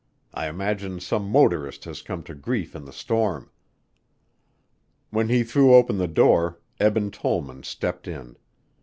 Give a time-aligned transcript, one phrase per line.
[0.33, 3.51] I imagine some motorist has come to grief in the storm."
[5.11, 8.35] When he threw open the door, Eben Tollman stepped in.